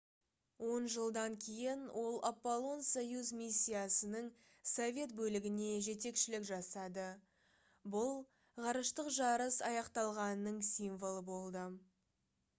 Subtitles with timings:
[0.75, 4.31] он жылдан кейін ол аполло-союз миссиясының
[4.69, 7.05] совет бөлігіне жетекшілік жасады
[7.97, 8.09] бұл
[8.65, 11.67] ғарыштық жарыс аяқталғанының символы болды